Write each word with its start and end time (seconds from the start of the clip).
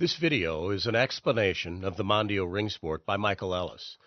This 0.00 0.16
video 0.16 0.70
is 0.70 0.86
an 0.86 0.94
explanation 0.94 1.84
of 1.84 1.98
the 1.98 2.04
Mondio 2.04 2.50
ring 2.50 2.70
sport 2.70 3.04
by 3.04 3.18
Michael 3.18 3.54
Ellis. 3.54 3.98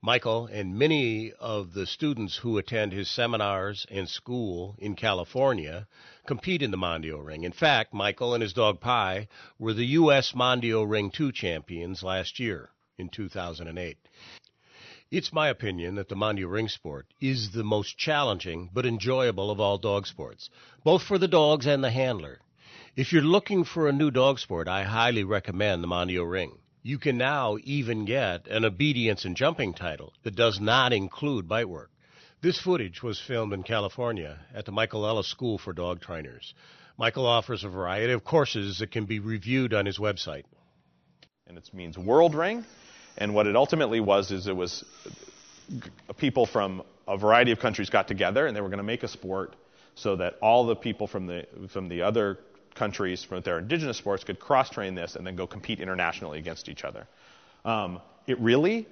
Michael 0.00 0.46
and 0.46 0.78
many 0.78 1.30
of 1.32 1.74
the 1.74 1.84
students 1.84 2.38
who 2.38 2.56
attend 2.56 2.94
his 2.94 3.10
seminars 3.10 3.84
and 3.90 4.08
school 4.08 4.76
in 4.78 4.94
California 4.94 5.86
compete 6.26 6.62
in 6.62 6.70
the 6.70 6.78
Mondio 6.78 7.22
ring. 7.22 7.44
In 7.44 7.52
fact, 7.52 7.92
Michael 7.92 8.32
and 8.32 8.42
his 8.42 8.54
dog 8.54 8.80
Pi 8.80 9.28
were 9.58 9.74
the 9.74 9.84
U.S. 10.00 10.32
Mondio 10.32 10.88
Ring 10.88 11.10
2 11.10 11.32
champions 11.32 12.02
last 12.02 12.40
year 12.40 12.70
in 12.96 13.10
2008. 13.10 13.98
It's 15.10 15.34
my 15.34 15.48
opinion 15.48 15.96
that 15.96 16.08
the 16.08 16.16
Mondio 16.16 16.50
ring 16.50 16.68
sport 16.68 17.08
is 17.20 17.50
the 17.50 17.62
most 17.62 17.98
challenging 17.98 18.70
but 18.72 18.86
enjoyable 18.86 19.50
of 19.50 19.60
all 19.60 19.76
dog 19.76 20.06
sports, 20.06 20.48
both 20.82 21.02
for 21.02 21.18
the 21.18 21.28
dogs 21.28 21.66
and 21.66 21.84
the 21.84 21.90
handler. 21.90 22.40
If 22.94 23.10
you're 23.10 23.22
looking 23.22 23.64
for 23.64 23.88
a 23.88 23.92
new 23.92 24.10
dog 24.10 24.38
sport, 24.38 24.68
I 24.68 24.82
highly 24.82 25.24
recommend 25.24 25.82
the 25.82 25.88
Mondio 25.88 26.30
Ring. 26.30 26.58
You 26.82 26.98
can 26.98 27.16
now 27.16 27.56
even 27.64 28.04
get 28.04 28.46
an 28.48 28.66
obedience 28.66 29.24
and 29.24 29.34
jumping 29.34 29.72
title 29.72 30.12
that 30.24 30.36
does 30.36 30.60
not 30.60 30.92
include 30.92 31.48
bite 31.48 31.70
work. 31.70 31.90
This 32.42 32.60
footage 32.60 33.02
was 33.02 33.18
filmed 33.18 33.54
in 33.54 33.62
California 33.62 34.40
at 34.52 34.66
the 34.66 34.72
Michael 34.72 35.06
Ellis 35.06 35.26
School 35.26 35.56
for 35.56 35.72
Dog 35.72 36.02
Trainers. 36.02 36.52
Michael 36.98 37.24
offers 37.24 37.64
a 37.64 37.70
variety 37.70 38.12
of 38.12 38.24
courses 38.24 38.80
that 38.80 38.90
can 38.90 39.06
be 39.06 39.20
reviewed 39.20 39.72
on 39.72 39.86
his 39.86 39.98
website. 39.98 40.44
And 41.46 41.56
it 41.56 41.70
means 41.72 41.96
world 41.96 42.34
ring. 42.34 42.62
And 43.16 43.34
what 43.34 43.46
it 43.46 43.56
ultimately 43.56 44.00
was 44.00 44.30
is 44.30 44.46
it 44.46 44.56
was 44.56 44.84
uh, 46.10 46.12
people 46.12 46.44
from 46.44 46.82
a 47.08 47.16
variety 47.16 47.52
of 47.52 47.58
countries 47.58 47.88
got 47.88 48.06
together 48.06 48.46
and 48.46 48.54
they 48.54 48.60
were 48.60 48.68
going 48.68 48.76
to 48.76 48.84
make 48.84 49.02
a 49.02 49.08
sport 49.08 49.56
so 49.94 50.16
that 50.16 50.34
all 50.42 50.66
the 50.66 50.76
people 50.76 51.06
from 51.06 51.26
the 51.26 51.46
from 51.70 51.88
the 51.88 52.02
other 52.02 52.38
countries 52.74 53.22
from 53.24 53.42
their 53.42 53.58
indigenous 53.58 53.96
sports 53.96 54.24
could 54.24 54.40
cross 54.40 54.70
train 54.70 54.94
this 54.94 55.16
and 55.16 55.26
then 55.26 55.36
go 55.36 55.46
compete 55.46 55.80
internationally 55.80 56.38
against 56.38 56.68
each 56.68 56.84
other. 56.84 57.06
Um, 57.64 58.00
it 58.26 58.38
really, 58.40 58.86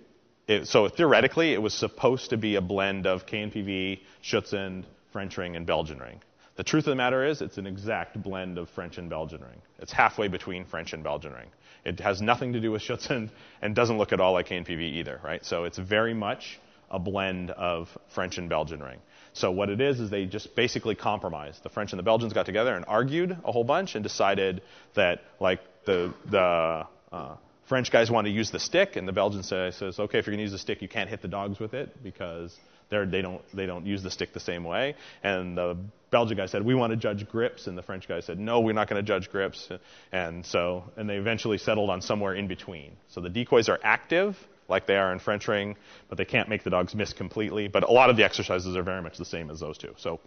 it, 0.47 0.67
so 0.67 0.89
theoretically, 0.89 1.53
it 1.53 1.63
was 1.63 1.75
supposed 1.75 2.31
to 2.31 2.37
be 2.37 2.57
a 2.57 2.61
blend 2.61 3.07
of 3.07 3.27
KNPV, 3.27 4.01
Schutzhund, 4.23 4.85
French 5.13 5.37
ring, 5.37 5.57
and 5.57 5.67
Belgian 5.67 5.99
ring. 5.99 6.21
The 6.57 6.65
truth 6.65 6.85
of 6.85 6.91
the 6.91 6.97
matter 6.97 7.25
is, 7.25 7.41
it's 7.41 7.59
an 7.59 7.67
exact 7.67 8.21
blend 8.23 8.59
of 8.59 8.69
French 8.71 8.99
and 8.99 9.09
Belgian 9.09 9.41
ring. 9.41 9.63
It's 9.79 9.93
halfway 9.93 10.29
between 10.29 10.65
French 10.65 10.93
and 10.93 11.03
Belgian 11.03 11.33
ring. 11.33 11.49
It 11.85 12.01
has 12.01 12.21
nothing 12.21 12.53
to 12.53 12.61
do 12.61 12.71
with 12.73 12.83
Schutzhund 12.83 13.31
and 13.63 13.75
doesn't 13.75 13.97
look 13.97 14.13
at 14.13 14.21
all 14.21 14.33
like 14.33 14.49
KNPV 14.49 14.81
either, 14.81 15.21
right? 15.25 15.45
So 15.45 15.65
it's 15.65 15.79
very 15.79 16.13
much 16.13 16.61
a 16.91 16.99
blend 16.99 17.51
of 17.53 17.97
French 18.09 18.37
and 18.39 18.49
Belgian 18.49 18.83
ring. 18.83 18.99
So 19.33 19.51
what 19.51 19.71
it 19.71 19.81
is 19.81 20.01
is 20.01 20.11
they 20.11 20.27
just 20.27 20.55
basically 20.55 20.95
compromised. 20.95 21.63
The 21.63 21.69
French 21.69 21.93
and 21.93 21.99
the 21.99 22.05
Belgians 22.05 22.33
got 22.33 22.47
together 22.47 22.75
and 22.75 22.85
argued 22.87 23.37
a 23.45 23.53
whole 23.53 23.65
bunch 23.65 23.95
and 23.95 24.03
decided 24.03 24.63
that 24.95 25.23
like 25.39 25.61
the 25.85 26.13
the 26.27 26.87
uh, 27.13 27.37
French 27.67 27.91
guys 27.91 28.11
want 28.11 28.27
to 28.27 28.33
use 28.33 28.51
the 28.51 28.59
stick 28.59 28.97
and 28.97 29.07
the 29.07 29.13
Belgian 29.13 29.43
say, 29.43 29.71
says 29.71 29.99
okay 29.99 30.19
if 30.19 30.27
you're 30.27 30.33
going 30.33 30.39
to 30.39 30.43
use 30.43 30.53
the 30.53 30.59
stick 30.59 30.83
you 30.83 30.89
can't 30.89 31.09
hit 31.09 31.23
the 31.23 31.29
dogs 31.29 31.59
with 31.59 31.75
it 31.75 32.03
because 32.03 32.57
they're, 32.91 33.07
they 33.07 33.23
don't 33.23 33.41
they 33.55 33.67
don't 33.67 33.87
use 33.87 34.03
the 34.03 34.11
stick 34.11 34.33
the 34.33 34.41
same 34.41 34.65
way. 34.65 34.97
And 35.23 35.57
the 35.57 35.77
Belgian 36.11 36.37
guy 36.37 36.47
said 36.47 36.65
we 36.65 36.75
want 36.75 36.91
to 36.91 36.97
judge 36.97 37.29
grips 37.29 37.69
and 37.69 37.79
the 37.79 37.83
French 37.83 38.09
guy 38.09 38.21
said 38.21 38.39
no 38.39 38.61
we're 38.61 38.75
not 38.75 38.89
going 38.89 39.03
to 39.03 39.07
judge 39.07 39.31
grips. 39.31 39.71
And 40.11 40.45
so 40.45 40.85
and 40.97 41.09
they 41.09 41.17
eventually 41.17 41.59
settled 41.59 41.89
on 41.91 42.03
somewhere 42.03 42.35
in 42.35 42.49
between. 42.49 42.97
So 43.09 43.21
the 43.21 43.31
decoys 43.31 43.69
are 43.69 43.79
active 43.83 44.37
like 44.71 44.87
they 44.87 44.97
are 44.97 45.13
in 45.13 45.19
French 45.19 45.49
ring, 45.49 45.77
but 46.09 46.17
they 46.17 46.25
can't 46.25 46.49
make 46.49 46.63
the 46.63 46.71
dogs 46.71 46.95
miss 46.95 47.13
completely. 47.13 47.69
But 47.69 47.83
a 47.83 47.93
lot 47.93 48.11
of 48.11 48.17
the 48.17 48.25
exercises 48.25 48.77
are 48.77 48.83
very 48.83 49.03
much 49.03 49.19
the 49.19 49.25
same 49.25 49.51
as 49.51 49.61
those 49.61 49.77
two. 49.77 49.95
So 49.99 50.21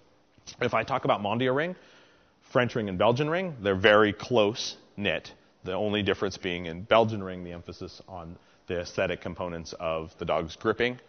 if 0.61 0.73
I 0.73 0.83
talk 0.83 1.05
about 1.05 1.21
Mondio 1.21 1.55
ring, 1.55 1.75
French 2.51 2.75
ring 2.75 2.89
and 2.89 2.97
Belgian 2.97 3.29
ring, 3.29 3.55
they're 3.61 3.75
very 3.75 4.13
close 4.13 4.77
knit. 4.97 5.33
The 5.63 5.73
only 5.73 6.03
difference 6.03 6.37
being 6.37 6.65
in 6.65 6.83
Belgian 6.83 7.23
ring, 7.23 7.43
the 7.43 7.53
emphasis 7.53 8.01
on 8.07 8.35
the 8.67 8.81
aesthetic 8.81 9.21
components 9.21 9.73
of 9.79 10.15
the 10.17 10.25
dog's 10.25 10.55
gripping 10.55 10.99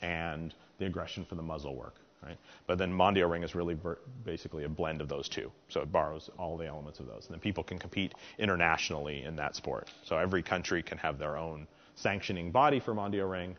and 0.00 0.52
the 0.78 0.86
aggression 0.86 1.24
for 1.24 1.36
the 1.36 1.42
muzzle 1.42 1.74
work. 1.74 1.94
Right? 2.22 2.38
But 2.68 2.78
then 2.78 2.92
Mondio 2.92 3.28
Ring 3.28 3.42
is 3.42 3.56
really 3.56 3.76
basically 4.24 4.62
a 4.62 4.68
blend 4.68 5.00
of 5.00 5.08
those 5.08 5.28
two. 5.28 5.50
So 5.68 5.80
it 5.80 5.90
borrows 5.90 6.30
all 6.38 6.56
the 6.56 6.66
elements 6.66 7.00
of 7.00 7.06
those. 7.06 7.24
And 7.26 7.34
then 7.34 7.40
people 7.40 7.64
can 7.64 7.80
compete 7.80 8.14
internationally 8.38 9.24
in 9.24 9.34
that 9.36 9.56
sport. 9.56 9.90
So 10.04 10.16
every 10.16 10.42
country 10.42 10.84
can 10.84 10.98
have 10.98 11.18
their 11.18 11.36
own 11.36 11.66
sanctioning 11.96 12.50
body 12.50 12.80
for 12.80 12.94
Mondio 12.94 13.30
Ring, 13.30 13.56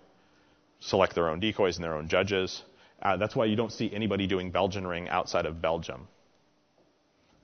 select 0.79 1.15
their 1.15 1.29
own 1.29 1.39
decoys 1.39 1.77
and 1.77 1.83
their 1.83 1.95
own 1.95 2.07
judges. 2.07 2.63
Uh, 3.01 3.17
that's 3.17 3.35
why 3.35 3.45
you 3.45 3.55
don't 3.55 3.71
see 3.71 3.93
anybody 3.93 4.27
doing 4.27 4.51
Belgian 4.51 4.87
Ring 4.87 5.09
outside 5.09 5.45
of 5.45 5.61
Belgium. 5.61 6.07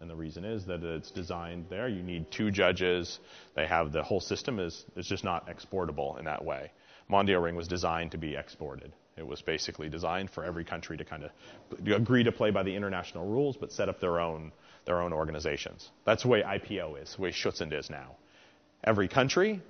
And 0.01 0.09
the 0.09 0.15
reason 0.15 0.45
is 0.45 0.65
that 0.65 0.81
it's 0.83 1.11
designed 1.11 1.65
there. 1.69 1.89
You 1.89 2.01
need 2.01 2.31
two 2.31 2.51
judges. 2.51 3.19
They 3.55 3.67
have 3.67 3.91
the 3.91 4.01
whole 4.01 4.21
system 4.21 4.59
is, 4.59 4.85
is 4.95 5.05
just 5.05 5.25
not 5.25 5.49
exportable 5.49 6.17
in 6.17 6.25
that 6.25 6.43
way. 6.43 6.71
Mondio 7.11 7.43
Ring 7.43 7.55
was 7.55 7.67
designed 7.67 8.11
to 8.11 8.17
be 8.17 8.35
exported. 8.35 8.93
It 9.17 9.27
was 9.27 9.41
basically 9.41 9.89
designed 9.89 10.29
for 10.29 10.45
every 10.45 10.63
country 10.63 10.95
to 10.97 11.03
kind 11.03 11.23
of 11.23 11.31
agree 11.91 12.23
to 12.23 12.31
play 12.31 12.51
by 12.51 12.63
the 12.63 12.73
international 12.73 13.25
rules, 13.25 13.57
but 13.57 13.73
set 13.73 13.89
up 13.89 13.99
their 13.99 14.19
own 14.19 14.53
their 14.85 15.01
own 15.01 15.11
organizations. 15.11 15.89
That's 16.05 16.23
the 16.23 16.29
way 16.29 16.41
IPO 16.41 17.01
is, 17.03 17.15
the 17.15 17.21
way 17.21 17.31
Schutzhund 17.31 17.73
is 17.77 17.89
now. 17.89 18.15
Every 18.83 19.09
country 19.09 19.61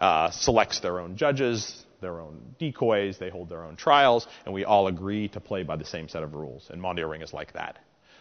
uh, 0.00 0.30
selects 0.30 0.80
their 0.80 1.00
own 1.00 1.16
judges, 1.16 1.84
their 2.00 2.20
own 2.20 2.54
decoys, 2.58 3.18
they 3.18 3.30
hold 3.30 3.48
their 3.48 3.64
own 3.64 3.76
trials, 3.76 4.26
and 4.44 4.54
we 4.54 4.64
all 4.64 4.86
agree 4.86 5.28
to 5.28 5.40
play 5.40 5.62
by 5.62 5.76
the 5.76 5.84
same 5.84 6.08
set 6.08 6.22
of 6.22 6.34
rules. 6.34 6.68
And 6.70 6.80
Mondio 6.80 7.10
Ring 7.10 7.22
is 7.22 7.32
like 7.32 7.52
that. 7.54 7.78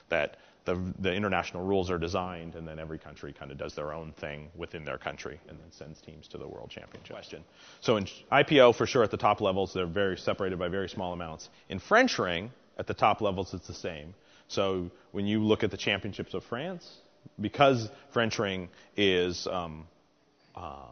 That 0.10 0.38
the, 0.66 0.94
the 1.00 1.14
international 1.14 1.64
rules 1.64 1.90
are 1.90 1.98
designed, 1.98 2.56
and 2.56 2.68
then 2.68 2.80
every 2.80 3.00
country 3.00 3.34
kind 3.34 3.52
of 3.52 3.58
does 3.58 3.74
their 3.76 3.94
own 3.94 4.12
thing 4.14 4.50
within 4.56 4.84
their 4.84 4.98
country, 4.98 5.40
and 5.48 5.58
then 5.58 5.72
sends 5.72 6.02
teams 6.02 6.28
to 6.30 6.38
the 6.38 6.48
World 6.48 6.70
Championship. 6.70 7.14
Question. 7.14 7.44
So 7.82 7.98
in 7.98 8.08
IPO, 8.32 8.76
for 8.76 8.86
sure, 8.86 9.04
at 9.04 9.12
the 9.12 9.18
top 9.18 9.40
levels, 9.40 9.74
they're 9.74 9.86
very 9.86 10.18
separated 10.18 10.60
by 10.60 10.68
very 10.68 10.90
small 10.90 11.14
amounts. 11.14 11.50
In 11.70 11.80
French 11.80 12.20
Ring, 12.20 12.52
at 12.78 12.86
the 12.86 12.94
top 12.94 13.22
levels, 13.22 13.54
it's 13.54 13.68
the 13.68 13.74
same. 13.74 14.14
So 14.50 14.92
when 15.12 15.26
you 15.26 15.44
look 15.44 15.64
at 15.64 15.72
the 15.72 15.78
championships 15.78 16.34
of 16.34 16.44
France, 16.44 16.86
because 17.40 17.90
French 18.12 18.38
Ring 18.40 18.70
is 18.96 19.48
um, 19.48 19.88
uh, 20.56 20.86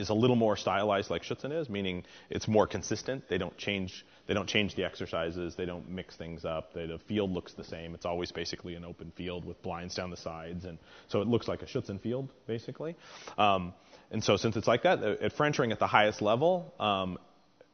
is 0.00 0.08
a 0.08 0.14
little 0.14 0.36
more 0.36 0.56
stylized 0.56 1.10
like 1.10 1.22
Schutzhund 1.22 1.58
is, 1.58 1.68
meaning 1.68 2.04
it's 2.28 2.48
more 2.48 2.66
consistent. 2.66 3.28
They 3.28 3.38
don't 3.38 3.56
change 3.56 4.04
they 4.26 4.34
don't 4.34 4.48
change 4.48 4.76
the 4.76 4.84
exercises. 4.84 5.56
They 5.56 5.66
don't 5.66 5.88
mix 5.90 6.16
things 6.16 6.44
up. 6.44 6.72
They, 6.72 6.86
the 6.86 6.98
field 6.98 7.32
looks 7.32 7.52
the 7.54 7.64
same. 7.64 7.94
It's 7.94 8.06
always 8.06 8.30
basically 8.30 8.76
an 8.76 8.84
open 8.84 9.12
field 9.16 9.44
with 9.44 9.60
blinds 9.62 9.94
down 9.94 10.10
the 10.10 10.16
sides, 10.16 10.64
and 10.64 10.78
so 11.08 11.20
it 11.20 11.28
looks 11.28 11.48
like 11.48 11.62
a 11.62 11.66
Schutzhund 11.66 12.00
field 12.00 12.32
basically. 12.46 12.96
Um, 13.38 13.74
and 14.10 14.22
so 14.22 14.36
since 14.36 14.56
it's 14.56 14.68
like 14.68 14.82
that, 14.82 15.02
at 15.02 15.32
French 15.32 15.58
ring 15.58 15.72
at 15.72 15.78
the 15.78 15.86
highest 15.86 16.22
level, 16.22 16.74
um, 16.80 17.18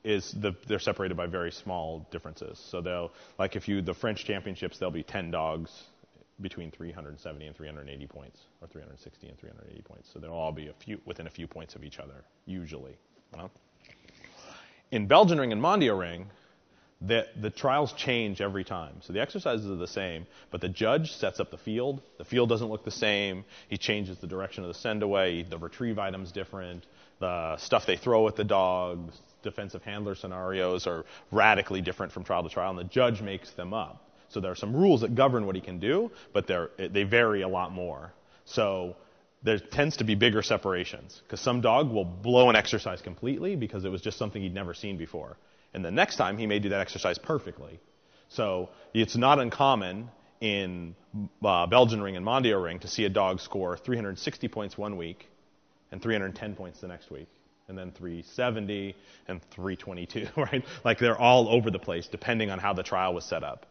is 0.05 0.33
the, 0.41 0.55
they're 0.69 0.79
separated 0.79 1.17
by 1.17 1.27
very 1.27 1.51
small 1.51 2.07
differences. 2.11 2.65
So 2.71 2.81
they'll 2.81 3.13
like 3.39 3.57
if 3.57 3.69
you 3.69 3.83
the 3.83 3.95
French 3.95 4.25
championships, 4.25 4.79
there'll 4.79 4.93
be 4.93 5.03
10 5.03 5.31
dogs 5.33 5.71
between 6.41 6.71
370 6.71 7.47
and 7.47 7.57
380 7.57 8.07
points, 8.07 8.41
or 8.61 8.69
360 8.69 9.29
and 9.29 9.39
380 9.39 9.83
points. 9.83 10.11
So 10.13 10.19
they'll 10.19 10.33
all 10.33 10.53
be 10.53 10.69
a 10.69 10.75
few 10.85 11.01
within 11.05 11.27
a 11.27 11.31
few 11.31 11.47
points 11.47 11.75
of 11.75 11.85
each 11.85 11.99
other, 11.99 12.25
usually. 12.45 12.97
In 14.91 15.07
Belgian 15.07 15.39
ring 15.39 15.53
and 15.53 15.63
Mondio 15.63 15.99
ring, 15.99 16.27
the, 17.01 17.27
the 17.41 17.51
trials 17.51 17.93
change 17.93 18.41
every 18.41 18.65
time. 18.65 18.97
So 19.03 19.13
the 19.13 19.21
exercises 19.21 19.71
are 19.71 19.77
the 19.77 19.87
same, 19.87 20.27
but 20.51 20.61
the 20.61 20.69
judge 20.69 21.13
sets 21.13 21.41
up 21.41 21.51
the 21.51 21.59
field. 21.59 22.01
The 22.19 22.25
field 22.25 22.49
doesn't 22.49 22.69
look 22.69 22.85
the 22.85 22.91
same. 22.91 23.45
He 23.69 23.77
changes 23.77 24.19
the 24.19 24.27
direction 24.27 24.65
of 24.65 24.69
the 24.69 24.75
send 24.75 25.03
away. 25.03 25.43
The 25.43 25.59
retrieve 25.59 25.99
item's 25.99 26.33
different. 26.33 26.87
The 27.19 27.57
stuff 27.59 27.87
they 27.87 27.97
throw 27.97 28.29
at 28.29 28.37
the 28.37 28.45
dog, 28.45 29.11
defensive 29.43 29.83
handler 29.83 30.15
scenarios 30.15 30.87
are 30.87 31.05
radically 31.31 31.81
different 31.81 32.13
from 32.13 32.25
trial 32.25 32.43
to 32.43 32.49
trial, 32.49 32.71
and 32.71 32.79
the 32.79 32.85
judge 32.85 33.21
makes 33.21 33.51
them 33.53 33.75
up. 33.75 34.06
So 34.29 34.41
there 34.41 34.51
are 34.51 34.57
some 34.57 34.75
rules 34.75 35.03
that 35.03 35.15
govern 35.15 35.47
what 35.47 35.55
he 35.55 35.61
can 35.61 35.79
do, 35.79 36.11
but 36.33 36.47
they 36.47 37.05
vary 37.05 37.43
a 37.43 37.49
lot 37.49 37.73
more. 37.73 38.13
So 38.45 38.97
there 39.43 39.59
tends 39.59 39.99
to 39.99 40.05
be 40.05 40.15
bigger 40.15 40.43
separations 40.43 41.23
because 41.25 41.41
some 41.41 41.61
dog 41.61 41.91
will 41.91 42.05
blow 42.05 42.51
an 42.51 42.57
exercise 42.57 43.01
completely 43.01 43.57
because 43.57 43.85
it 43.85 43.91
was 43.91 44.03
just 44.03 44.19
something 44.19 44.43
he'd 44.43 44.55
never 44.55 44.75
seen 44.75 44.97
before. 44.97 45.37
And 45.75 45.85
the 45.85 45.91
next 45.91 46.17
time 46.17 46.39
he 46.39 46.47
may 46.47 46.59
do 46.59 46.71
that 46.71 46.81
exercise 46.81 47.19
perfectly. 47.19 47.79
So 48.29 48.71
it's 48.95 49.17
not 49.17 49.39
uncommon 49.39 50.11
in 50.41 50.95
uh, 51.45 51.67
Belgian 51.67 52.03
ring 52.03 52.17
and 52.17 52.27
Mondio 52.27 52.63
ring 52.63 52.81
to 52.81 52.89
see 52.89 53.05
a 53.05 53.09
dog 53.09 53.41
score 53.41 53.77
360 53.77 54.49
points 54.49 54.77
one 54.77 54.97
week 54.97 55.29
and 55.93 56.03
310 56.03 56.57
points 56.57 56.81
the 56.81 56.89
next 56.89 57.11
week 57.11 57.29
and 57.69 57.77
then 57.77 57.91
370 57.93 58.95
and 59.29 59.43
322, 59.51 60.29
right? 60.37 60.65
Like 60.85 60.99
they're 60.99 61.19
all 61.19 61.49
over 61.49 61.71
the 61.71 61.79
place 61.79 62.07
depending 62.09 62.51
on 62.51 62.59
how 62.59 62.73
the 62.73 62.83
trial 62.83 63.15
was 63.15 63.25
set 63.25 63.45
up. 63.45 63.67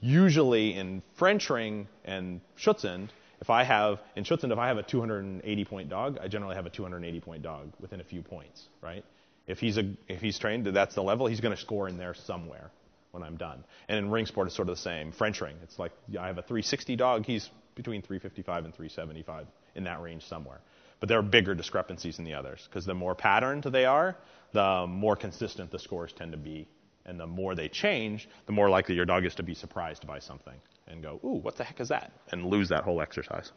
Usually 0.00 0.74
in 0.74 1.02
French 1.14 1.48
ring 1.50 1.88
and 2.04 2.40
Schutzhund, 2.58 3.08
if 3.40 3.50
I 3.50 3.64
have 3.64 3.98
in 4.14 4.24
Schutzhund, 4.24 4.52
if 4.52 4.58
I 4.58 4.68
have 4.68 4.78
a 4.78 4.82
280 4.82 5.64
point 5.64 5.88
dog, 5.88 6.18
I 6.20 6.28
generally 6.28 6.56
have 6.56 6.66
a 6.66 6.70
280 6.70 7.20
point 7.20 7.42
dog 7.42 7.72
within 7.80 8.00
a 8.00 8.04
few 8.04 8.22
points, 8.22 8.68
right? 8.82 9.04
If 9.46 9.58
he's 9.58 9.78
a 9.78 9.94
if 10.08 10.20
he's 10.20 10.38
trained, 10.38 10.66
that's 10.66 10.94
the 10.94 11.02
level. 11.02 11.26
He's 11.26 11.40
going 11.40 11.54
to 11.54 11.60
score 11.60 11.88
in 11.88 11.98
there 11.98 12.14
somewhere 12.14 12.70
when 13.12 13.22
I'm 13.22 13.36
done. 13.36 13.64
And 13.88 13.98
in 13.98 14.10
ring 14.10 14.26
sport, 14.26 14.48
it's 14.48 14.56
sort 14.56 14.68
of 14.68 14.76
the 14.76 14.82
same. 14.82 15.12
French 15.12 15.40
ring, 15.40 15.56
it's 15.62 15.78
like 15.78 15.92
I 16.18 16.26
have 16.26 16.38
a 16.38 16.42
360 16.42 16.96
dog. 16.96 17.24
He's 17.24 17.48
between 17.74 18.02
355 18.02 18.64
and 18.64 18.74
375 18.74 19.46
in 19.74 19.84
that 19.84 20.00
range 20.00 20.24
somewhere. 20.24 20.60
but 21.00 21.08
there 21.08 21.18
are 21.18 21.22
bigger 21.22 21.54
discrepancies 21.54 22.18
in 22.18 22.24
the 22.24 22.34
others 22.34 22.66
because 22.68 22.86
the 22.86 22.94
more 22.94 23.14
patterned 23.14 23.64
they 23.64 23.84
are, 23.84 24.16
the 24.52 24.86
more 24.88 25.16
consistent 25.16 25.70
the 25.70 25.78
scores 25.78 26.12
tend 26.12 26.32
to 26.32 26.38
be. 26.38 26.66
And 27.06 27.18
the 27.18 27.26
more 27.26 27.54
they 27.54 27.68
change, 27.68 28.28
the 28.46 28.52
more 28.52 28.68
likely 28.68 28.94
your 28.94 29.04
dog 29.04 29.24
is 29.24 29.34
to 29.36 29.42
be 29.42 29.54
surprised 29.54 30.06
by 30.06 30.18
something 30.18 30.54
and 30.88 31.02
go, 31.02 31.20
ooh, 31.24 31.40
what 31.40 31.56
the 31.56 31.64
heck 31.64 31.80
is 31.80 31.88
that? 31.88 32.12
And 32.30 32.44
lose 32.44 32.68
that 32.68 32.82
whole 32.84 33.00
exercise. 33.00 33.52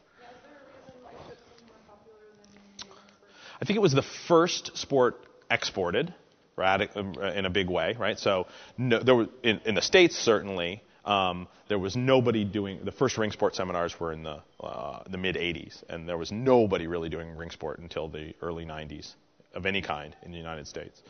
I 3.62 3.66
think 3.66 3.76
it 3.76 3.82
was 3.82 3.92
the 3.92 4.06
first 4.28 4.78
sport 4.78 5.18
exported 5.52 6.14
right, 6.60 6.96
in 6.96 7.46
a 7.46 7.50
big 7.50 7.70
way, 7.70 7.96
right? 7.98 8.20
So 8.20 8.48
no, 8.78 9.00
there 9.00 9.28
in, 9.44 9.62
in 9.66 9.76
the 9.76 9.82
States, 9.82 10.16
certainly, 10.16 10.84
um, 11.06 11.48
there 11.70 11.80
was 11.80 11.96
nobody 11.96 12.44
doing 12.44 12.82
the 12.84 12.92
first 12.92 13.18
ring 13.18 13.32
sport 13.32 13.56
seminars 13.56 14.00
were 14.00 14.12
in 14.12 14.24
the 14.24 14.42
uh, 14.60 15.04
the 15.10 15.18
mid 15.18 15.36
80s, 15.36 15.84
and 15.90 16.08
there 16.08 16.18
was 16.18 16.32
nobody 16.32 16.88
really 16.88 17.10
doing 17.10 17.36
ring 17.36 17.50
sport 17.50 17.80
until 17.80 18.08
the 18.08 18.34
early 18.42 18.66
90s 18.66 19.14
of 19.56 19.66
any 19.66 19.82
kind 19.82 20.16
in 20.24 20.32
the 20.32 20.38
United 20.38 20.68
States. 20.68 21.02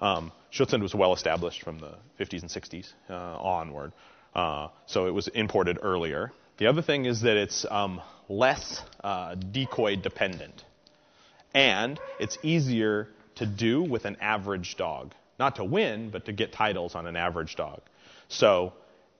Um, 0.00 0.32
was 0.80 0.94
well 0.94 1.12
established 1.12 1.62
from 1.62 1.78
the 1.78 1.94
50s 2.18 2.42
and 2.42 2.50
60s 2.50 2.92
uh, 3.10 3.14
onward, 3.14 3.92
uh, 4.34 4.68
so 4.86 5.06
it 5.06 5.10
was 5.12 5.28
imported 5.28 5.78
earlier. 5.82 6.32
The 6.58 6.66
other 6.66 6.82
thing 6.82 7.04
is 7.04 7.22
that 7.22 7.36
it's 7.36 7.66
um, 7.70 8.00
less 8.28 8.82
uh, 9.02 9.34
decoy 9.34 9.96
dependent, 9.96 10.64
and 11.54 12.00
it's 12.18 12.38
easier 12.42 13.08
to 13.36 13.46
do 13.46 13.82
with 13.82 14.04
an 14.04 14.16
average 14.20 14.76
dog. 14.76 15.14
Not 15.38 15.56
to 15.56 15.64
win, 15.64 16.10
but 16.10 16.24
to 16.26 16.32
get 16.32 16.52
titles 16.52 16.94
on 16.94 17.06
an 17.06 17.16
average 17.16 17.54
dog. 17.54 17.80
So 18.28 18.72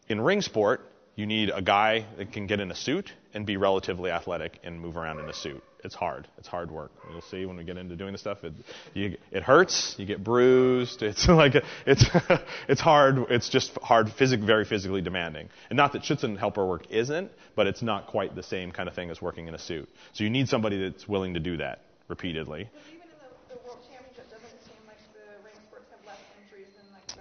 in 0.08 0.20
ring 0.20 0.40
sport, 0.40 0.80
you 1.14 1.26
need 1.26 1.50
a 1.54 1.62
guy 1.62 2.06
that 2.16 2.32
can 2.32 2.46
get 2.46 2.60
in 2.60 2.70
a 2.70 2.74
suit 2.74 3.12
and 3.34 3.46
be 3.46 3.56
relatively 3.56 4.10
athletic 4.10 4.58
and 4.64 4.80
move 4.80 4.96
around 4.96 5.20
in 5.20 5.28
a 5.28 5.34
suit. 5.34 5.62
It's 5.84 5.94
hard. 5.94 6.26
It's 6.38 6.48
hard 6.48 6.70
work. 6.70 6.90
You'll 7.10 7.20
see 7.22 7.46
when 7.46 7.56
we 7.56 7.62
get 7.62 7.76
into 7.76 7.94
doing 7.94 8.12
this 8.12 8.20
stuff. 8.20 8.42
It, 8.42 8.52
you, 8.94 9.16
it 9.30 9.44
hurts. 9.44 9.94
You 9.96 10.06
get 10.06 10.24
bruised. 10.24 11.02
It's 11.02 11.28
like 11.28 11.54
a, 11.54 11.62
it's 11.86 12.04
it's 12.68 12.80
hard. 12.80 13.26
It's 13.30 13.48
just 13.48 13.72
hard. 13.78 14.10
Physic, 14.10 14.40
very 14.40 14.64
physically 14.64 15.02
demanding. 15.02 15.48
And 15.70 15.76
not 15.76 15.92
that 15.92 16.02
Schutzhund 16.02 16.38
helper 16.38 16.66
work 16.66 16.90
isn't, 16.90 17.30
but 17.54 17.66
it's 17.68 17.82
not 17.82 18.08
quite 18.08 18.34
the 18.34 18.42
same 18.42 18.72
kind 18.72 18.88
of 18.88 18.94
thing 18.94 19.10
as 19.10 19.22
working 19.22 19.46
in 19.46 19.54
a 19.54 19.58
suit. 19.58 19.88
So 20.14 20.24
you 20.24 20.30
need 20.30 20.48
somebody 20.48 20.82
that's 20.82 21.06
willing 21.06 21.34
to 21.34 21.40
do 21.40 21.58
that 21.58 21.80
repeatedly. 22.08 22.68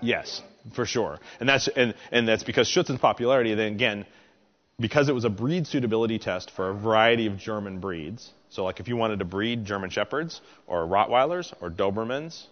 Yes, 0.01 0.41
for 0.73 0.85
sure. 0.85 1.19
And 1.39 1.47
that's 1.47 1.67
and, 1.67 1.93
and 2.11 2.27
that's 2.27 2.43
because 2.43 2.67
Schutzhund's 2.67 3.01
popularity. 3.01 3.53
Then 3.53 3.73
again, 3.73 4.05
because 4.79 5.09
it 5.09 5.13
was 5.13 5.25
a 5.25 5.29
breed 5.29 5.67
suitability 5.67 6.19
test 6.19 6.51
for 6.51 6.69
a 6.69 6.73
variety 6.73 7.27
of 7.27 7.37
German 7.37 7.79
breeds. 7.79 8.31
So 8.49 8.63
like 8.63 8.79
if 8.79 8.87
you 8.87 8.95
wanted 8.95 9.19
to 9.19 9.25
breed 9.25 9.65
German 9.65 9.89
Shepherds 9.89 10.41
or 10.67 10.85
Rottweilers 10.85 11.53
or 11.61 11.69
Dobermans 11.69 12.45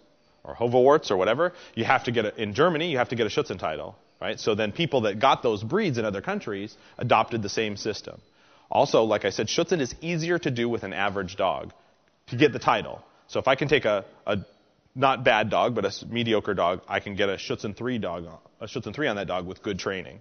or 0.44 0.54
Hovawarts 0.54 1.10
or 1.10 1.16
whatever, 1.16 1.52
you 1.74 1.84
have 1.84 2.04
to 2.04 2.12
get 2.12 2.24
a, 2.24 2.42
in 2.42 2.54
Germany 2.54 2.90
you 2.90 2.98
have 2.98 3.08
to 3.10 3.16
get 3.16 3.26
a 3.26 3.30
Schutzhund 3.30 3.58
title, 3.58 3.96
right? 4.20 4.38
So 4.38 4.54
then 4.54 4.72
people 4.72 5.02
that 5.02 5.18
got 5.18 5.42
those 5.42 5.62
breeds 5.62 5.98
in 5.98 6.04
other 6.04 6.20
countries 6.20 6.76
adopted 6.98 7.42
the 7.42 7.48
same 7.48 7.76
system. 7.76 8.20
Also, 8.70 9.04
like 9.04 9.24
I 9.24 9.30
said, 9.30 9.46
Schutzhund 9.46 9.80
is 9.80 9.94
easier 10.00 10.38
to 10.38 10.50
do 10.50 10.68
with 10.68 10.82
an 10.82 10.92
average 10.92 11.36
dog 11.36 11.72
to 12.28 12.36
get 12.36 12.52
the 12.52 12.58
title. 12.58 13.02
So 13.28 13.38
if 13.38 13.48
I 13.48 13.54
can 13.54 13.68
take 13.68 13.84
a, 13.84 14.04
a 14.26 14.38
not 14.94 15.24
bad 15.24 15.50
dog, 15.50 15.74
but 15.74 15.84
a 15.84 16.06
mediocre 16.06 16.54
dog, 16.54 16.80
I 16.88 17.00
can 17.00 17.14
get 17.14 17.28
a 17.28 17.34
Schutzhund 17.34 17.76
3 17.76 17.98
dog, 17.98 18.26
a 18.60 18.66
Schutzhund 18.66 18.94
3 18.94 19.08
on 19.08 19.16
that 19.16 19.26
dog 19.26 19.46
with 19.46 19.62
good 19.62 19.78
training. 19.78 20.20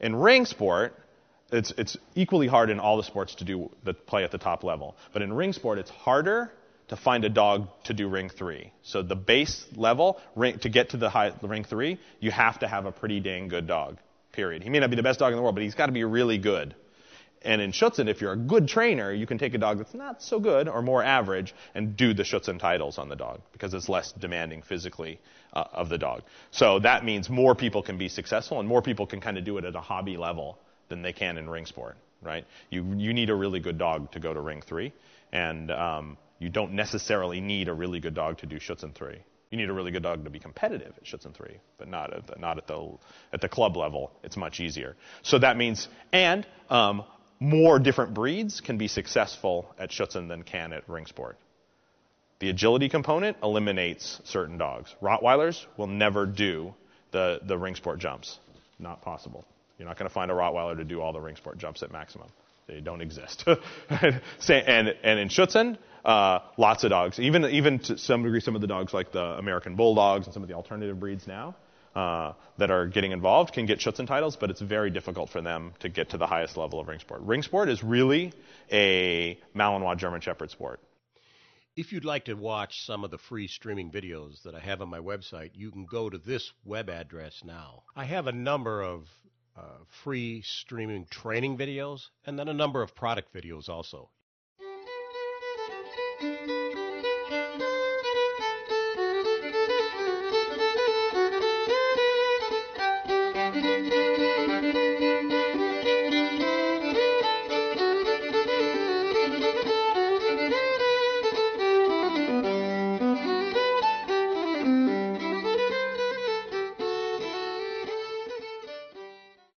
In 0.00 0.14
ring 0.16 0.46
sport, 0.46 0.94
it's, 1.50 1.72
it's 1.78 1.96
equally 2.14 2.48
hard 2.48 2.70
in 2.70 2.80
all 2.80 2.96
the 2.96 3.02
sports 3.02 3.36
to 3.36 3.44
do 3.44 3.70
the 3.84 3.94
play 3.94 4.24
at 4.24 4.30
the 4.30 4.38
top 4.38 4.64
level. 4.64 4.96
But 5.12 5.22
in 5.22 5.32
ring 5.32 5.52
sport, 5.52 5.78
it's 5.78 5.90
harder 5.90 6.52
to 6.88 6.96
find 6.96 7.24
a 7.24 7.28
dog 7.28 7.68
to 7.84 7.94
do 7.94 8.08
ring 8.08 8.28
three. 8.28 8.72
So 8.82 9.02
the 9.02 9.16
base 9.16 9.64
level, 9.74 10.20
ring, 10.34 10.58
to 10.60 10.68
get 10.68 10.90
to 10.90 10.96
the 10.96 11.10
high, 11.10 11.32
ring 11.42 11.64
three, 11.64 11.98
you 12.20 12.30
have 12.30 12.60
to 12.60 12.68
have 12.68 12.86
a 12.86 12.92
pretty 12.92 13.20
dang 13.20 13.48
good 13.48 13.66
dog. 13.66 13.98
Period. 14.32 14.62
He 14.62 14.70
may 14.70 14.80
not 14.80 14.90
be 14.90 14.96
the 14.96 15.02
best 15.02 15.18
dog 15.18 15.32
in 15.32 15.36
the 15.36 15.42
world, 15.42 15.54
but 15.54 15.62
he's 15.62 15.74
got 15.74 15.86
to 15.86 15.92
be 15.92 16.04
really 16.04 16.38
good. 16.38 16.74
And 17.42 17.60
in 17.60 17.70
Schutzhund, 17.70 18.08
if 18.08 18.20
you're 18.20 18.32
a 18.32 18.36
good 18.36 18.66
trainer, 18.66 19.12
you 19.12 19.26
can 19.26 19.38
take 19.38 19.54
a 19.54 19.58
dog 19.58 19.78
that's 19.78 19.94
not 19.94 20.22
so 20.22 20.40
good 20.40 20.68
or 20.68 20.82
more 20.82 21.02
average 21.02 21.54
and 21.74 21.96
do 21.96 22.12
the 22.12 22.24
Schutzhund 22.24 22.58
titles 22.58 22.98
on 22.98 23.08
the 23.08 23.14
dog 23.14 23.40
because 23.52 23.72
it's 23.72 23.88
less 23.88 24.12
demanding 24.12 24.62
physically 24.62 25.20
uh, 25.52 25.64
of 25.72 25.88
the 25.88 25.96
dog. 25.96 26.22
So 26.50 26.80
that 26.80 27.04
means 27.04 27.30
more 27.30 27.54
people 27.54 27.82
can 27.82 27.98
be 27.98 28.08
successful 28.08 28.58
and 28.58 28.68
more 28.68 28.82
people 28.82 29.06
can 29.06 29.20
kind 29.20 29.38
of 29.38 29.44
do 29.44 29.58
it 29.58 29.64
at 29.64 29.76
a 29.76 29.80
hobby 29.80 30.16
level 30.16 30.58
than 30.88 31.02
they 31.02 31.12
can 31.12 31.38
in 31.38 31.48
ring 31.48 31.66
sport, 31.66 31.96
right? 32.22 32.44
You, 32.70 32.84
you 32.96 33.12
need 33.12 33.30
a 33.30 33.34
really 33.34 33.60
good 33.60 33.78
dog 33.78 34.12
to 34.12 34.20
go 34.20 34.32
to 34.32 34.40
ring 34.40 34.62
three, 34.62 34.92
and 35.32 35.70
um, 35.70 36.16
you 36.38 36.48
don't 36.48 36.72
necessarily 36.72 37.40
need 37.40 37.68
a 37.68 37.74
really 37.74 38.00
good 38.00 38.14
dog 38.14 38.38
to 38.38 38.46
do 38.46 38.56
Schutzhund 38.56 38.94
three. 38.94 39.18
You 39.50 39.58
need 39.58 39.70
a 39.70 39.72
really 39.72 39.92
good 39.92 40.02
dog 40.02 40.24
to 40.24 40.30
be 40.30 40.40
competitive 40.40 40.92
at 40.96 41.04
Schutzhund 41.04 41.34
3, 41.34 41.56
but 41.78 41.88
not 41.88 42.12
at 42.12 42.26
the, 42.26 42.36
not 42.36 42.58
at 42.58 42.66
the, 42.66 42.98
at 43.32 43.40
the 43.40 43.48
club 43.48 43.76
level. 43.76 44.10
It's 44.24 44.36
much 44.36 44.58
easier. 44.60 44.96
So 45.22 45.38
that 45.38 45.56
means, 45.56 45.88
and 46.12 46.46
um, 46.68 47.04
more 47.38 47.78
different 47.78 48.12
breeds 48.12 48.60
can 48.60 48.76
be 48.76 48.88
successful 48.88 49.72
at 49.78 49.90
Schutzhund 49.90 50.28
than 50.28 50.42
can 50.42 50.72
at 50.72 50.88
ring 50.88 51.06
sport. 51.06 51.38
The 52.40 52.50
agility 52.50 52.88
component 52.88 53.36
eliminates 53.42 54.20
certain 54.24 54.58
dogs. 54.58 54.94
Rottweilers 55.00 55.64
will 55.76 55.86
never 55.86 56.26
do 56.26 56.74
the, 57.12 57.40
the 57.42 57.56
ring 57.56 57.76
sport 57.76 57.98
jumps. 57.98 58.38
Not 58.78 59.00
possible. 59.00 59.46
You're 59.78 59.88
not 59.88 59.98
going 59.98 60.08
to 60.08 60.14
find 60.14 60.30
a 60.30 60.34
Rottweiler 60.34 60.76
to 60.76 60.84
do 60.84 61.00
all 61.00 61.12
the 61.12 61.20
ring 61.20 61.36
sport 61.36 61.58
jumps 61.58 61.82
at 61.82 61.92
maximum. 61.92 62.28
They 62.66 62.80
don't 62.80 63.00
exist. 63.00 63.44
and, 63.90 64.20
and 64.48 65.18
in 65.20 65.28
Schutzhund, 65.28 65.78
uh, 66.04 66.40
lots 66.56 66.84
of 66.84 66.90
dogs. 66.90 67.18
Even, 67.20 67.44
even 67.46 67.78
to 67.80 67.98
some 67.98 68.22
degree, 68.22 68.40
some 68.40 68.54
of 68.54 68.60
the 68.60 68.66
dogs 68.66 68.92
like 68.92 69.12
the 69.12 69.22
American 69.22 69.76
Bulldogs 69.76 70.26
and 70.26 70.34
some 70.34 70.42
of 70.42 70.48
the 70.48 70.54
alternative 70.54 70.98
breeds 70.98 71.26
now 71.26 71.54
uh, 71.96 72.34
that 72.58 72.70
are 72.70 72.86
getting 72.86 73.12
involved 73.12 73.54
can 73.54 73.66
get 73.66 73.78
Schutzhund 73.78 74.06
titles, 74.06 74.36
but 74.36 74.50
it's 74.50 74.60
very 74.60 74.90
difficult 74.90 75.30
for 75.30 75.40
them 75.40 75.72
to 75.80 75.88
get 75.88 76.10
to 76.10 76.18
the 76.18 76.26
highest 76.26 76.56
level 76.56 76.78
of 76.78 76.88
ring 76.88 77.00
sport. 77.00 77.22
Ring 77.22 77.42
sport 77.42 77.68
is 77.68 77.82
really 77.82 78.32
a 78.70 79.38
Malinois 79.54 79.96
German 79.96 80.20
Shepherd 80.20 80.50
sport. 80.50 80.80
If 81.76 81.92
you'd 81.92 82.04
like 82.04 82.24
to 82.24 82.34
watch 82.34 82.84
some 82.86 83.04
of 83.04 83.10
the 83.10 83.18
free 83.18 83.48
streaming 83.48 83.90
videos 83.90 84.42
that 84.44 84.54
I 84.54 84.60
have 84.60 84.80
on 84.80 84.88
my 84.88 84.98
website, 84.98 85.50
you 85.54 85.70
can 85.70 85.84
go 85.84 86.08
to 86.08 86.18
this 86.18 86.50
web 86.64 86.88
address 86.88 87.42
now. 87.44 87.82
I 87.94 88.04
have 88.04 88.26
a 88.26 88.32
number 88.32 88.82
of 88.82 89.06
uh, 89.56 89.84
free 89.88 90.42
streaming 90.42 91.06
training 91.10 91.56
videos, 91.56 92.08
and 92.24 92.38
then 92.38 92.48
a 92.48 92.54
number 92.54 92.82
of 92.82 92.94
product 92.94 93.32
videos 93.32 93.68
also. 93.68 94.10